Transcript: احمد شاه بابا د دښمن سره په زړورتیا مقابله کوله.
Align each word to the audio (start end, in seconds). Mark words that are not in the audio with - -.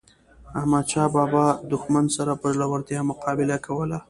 احمد 0.59 0.85
شاه 0.91 1.09
بابا 1.15 1.45
د 1.55 1.59
دښمن 1.71 2.05
سره 2.15 2.31
په 2.41 2.47
زړورتیا 2.55 2.99
مقابله 3.11 3.57
کوله. 3.65 3.97